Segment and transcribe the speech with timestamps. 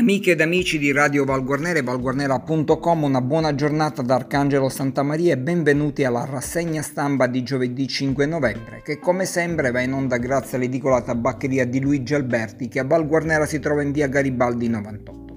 [0.00, 5.34] Amiche ed amici di Radio Valguarnera e valguarnera.com, una buona giornata da Arcangelo Santa Maria
[5.34, 10.16] e benvenuti alla rassegna stampa di giovedì 5 novembre, che come sempre va in onda
[10.16, 15.29] grazie all'edicola tabaccheria di Luigi Alberti che a Valguarnera si trova in via Garibaldi 98.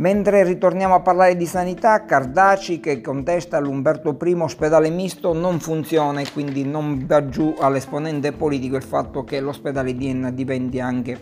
[0.01, 6.21] Mentre ritorniamo a parlare di sanità, Cardaci che contesta l'Umberto I ospedale misto non funziona
[6.21, 11.21] e quindi non va giù all'esponente politico il fatto che l'ospedale di Enna diventi anche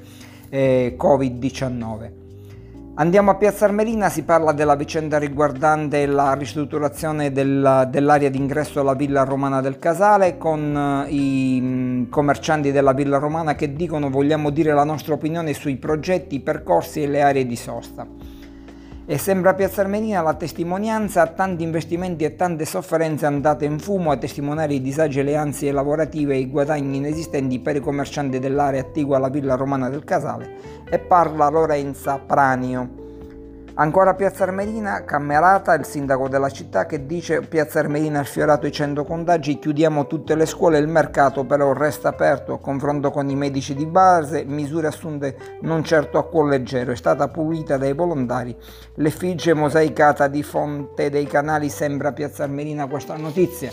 [0.49, 2.11] eh, Covid-19.
[2.95, 8.95] Andiamo a Piazza Armerina, si parla della vicenda riguardante la ristrutturazione del, dell'area d'ingresso alla
[8.95, 14.51] Villa Romana del Casale con eh, i mm, commercianti della Villa Romana che dicono vogliamo
[14.51, 18.18] dire la nostra opinione sui progetti, i percorsi e le aree di sosta.
[19.11, 24.11] E sembra Piazza Armerina la testimonianza a tanti investimenti e tante sofferenze andate in fumo
[24.11, 28.39] a testimoniare i disagi e le ansie lavorative e i guadagni inesistenti per i commercianti
[28.39, 33.08] dell'area attigua alla Villa Romana del Casale e parla Lorenza Pranio.
[33.81, 38.73] Ancora Piazza Armerina, Cammerata, il sindaco della città che dice Piazza Armerina ha sfiorato i
[38.73, 43.77] 100 contagi, chiudiamo tutte le scuole, il mercato però resta aperto, confronto con i medici
[43.77, 48.57] di base, misure assunte non certo a cuore leggero, è stata pulita dai volontari,
[48.95, 53.71] l'effigie mosaicata di fonte dei canali sembra Piazza Armerina questa notizia.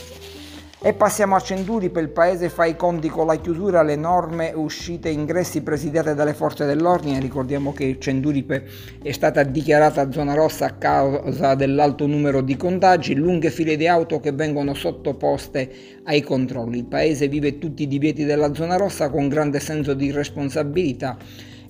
[0.86, 5.10] E passiamo a Centuripe, il paese fa i conti con la chiusura, le norme uscite
[5.10, 7.20] e ingressi presidiate dalle forze dell'ordine.
[7.20, 8.68] Ricordiamo che Centuripe
[9.02, 14.20] è stata dichiarata zona rossa a causa dell'alto numero di contagi, lunghe file di auto
[14.20, 15.72] che vengono sottoposte
[16.04, 16.78] ai controlli.
[16.78, 21.18] Il paese vive tutti i divieti della zona rossa con grande senso di responsabilità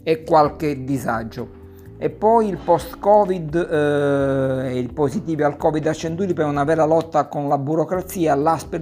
[0.03, 1.64] e qualche disagio.
[1.97, 6.83] E poi il post-Covid eh, e i positivi al Covid a Centuri per una vera
[6.83, 8.75] lotta con la burocrazia, l'ASP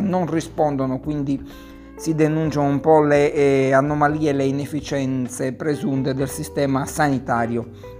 [0.00, 1.44] non rispondono, quindi
[1.96, 7.98] si denunciano un po' le eh, anomalie e le inefficienze presunte del sistema sanitario.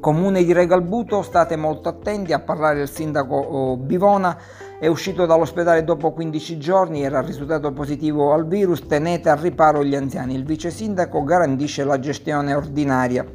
[0.00, 4.38] Comune di Regalbuto, state molto attenti a parlare il sindaco oh, Bivona,
[4.80, 9.94] è uscito dall'ospedale dopo 15 giorni, era risultato positivo al virus, tenete al riparo gli
[9.94, 10.34] anziani.
[10.34, 13.26] Il vice sindaco garantisce la gestione ordinaria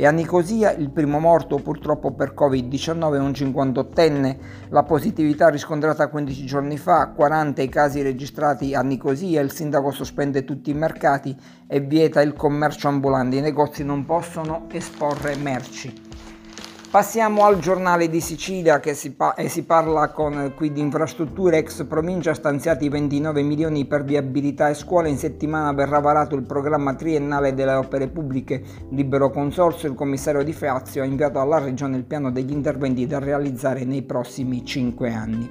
[0.00, 4.36] e a Nicosia il primo morto purtroppo per Covid-19 è un 58enne,
[4.68, 10.44] la positività riscontrata 15 giorni fa, 40 i casi registrati a Nicosia, il sindaco sospende
[10.44, 11.36] tutti i mercati
[11.66, 16.07] e vieta il commercio ambulante, i negozi non possono esporre merci.
[16.90, 21.58] Passiamo al giornale di Sicilia che si, pa- e si parla con, qui di infrastrutture
[21.58, 25.10] ex provincia stanziati 29 milioni per viabilità e scuole.
[25.10, 29.90] In settimana verrà varato il programma triennale delle opere pubbliche libero consorzio.
[29.90, 34.00] Il commissario di Fazio ha inviato alla regione il piano degli interventi da realizzare nei
[34.00, 35.50] prossimi 5 anni.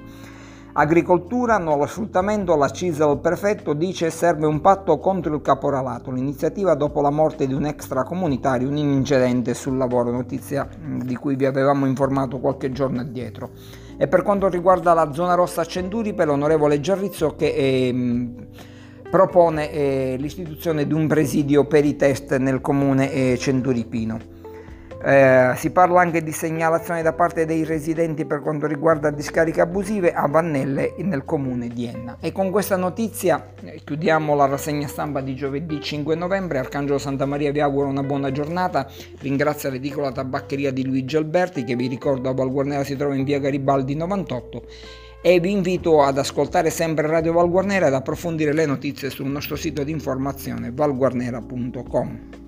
[0.72, 7.00] Agricoltura, nuovo sfruttamento, la CISL prefetto dice serve un patto contro il caporalato, l'iniziativa dopo
[7.00, 10.68] la morte di un extracomunitario, un incidente sul lavoro, notizia
[11.02, 13.50] di cui vi avevamo informato qualche giorno addietro.
[13.96, 17.46] E per quanto riguarda la zona rossa a Centuripe, l'onorevole Giarrizzo che...
[17.46, 18.34] Eh,
[19.10, 24.36] propone eh, l'istituzione di un presidio per i test nel comune eh, centuripino.
[25.00, 30.12] Eh, si parla anche di segnalazione da parte dei residenti per quanto riguarda discariche abusive
[30.12, 32.16] a Vannelle nel comune di Enna.
[32.20, 36.58] E con questa notizia eh, chiudiamo la rassegna stampa di giovedì 5 novembre.
[36.58, 38.88] Arcangelo Santa Maria vi auguro una buona giornata.
[39.20, 43.22] Ringrazio l'edicola tabaccheria di Luigi Alberti che vi ricordo a Val Guarnera si trova in
[43.22, 44.62] via Garibaldi 98
[45.20, 49.54] e vi invito ad ascoltare sempre Radio Val Guarnera ed approfondire le notizie sul nostro
[49.54, 52.47] sito di informazione valguarnera.com.